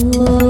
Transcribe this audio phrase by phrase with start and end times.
[0.00, 0.41] 我